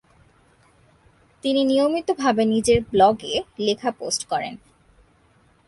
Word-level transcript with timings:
তিনি 1.43 1.61
নিয়মিতভাবে 1.63 2.43
নিজের 2.45 2.79
ব্লগে 2.91 3.33
লেখা 3.59 3.91
পোস্ট 3.91 4.21
করেন। 4.25 4.53